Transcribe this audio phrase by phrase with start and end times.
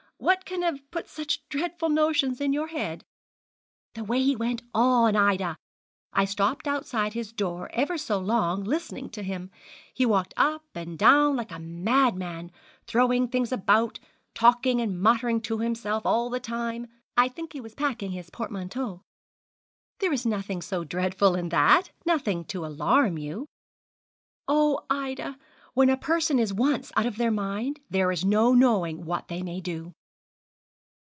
[0.21, 3.03] What can have put such dreadful notions in your head?'
[3.95, 5.55] 'The way he went on, Ida.
[6.13, 9.49] I stopped outside his door ever so long listening to him.
[9.95, 12.51] He walked up and down like a mad man,
[12.85, 13.99] throwing things about,
[14.35, 16.85] talking and muttering to himself all the time.
[17.17, 19.01] I think he was packing his portmanteau.'
[19.97, 23.47] 'There is nothing so dreadful in that nothing to alarm you.'
[24.47, 24.81] 'Oh!
[24.87, 25.39] Ida,
[25.73, 29.41] when a person is once out of their mind, there is no knowing what they
[29.41, 29.93] may do.'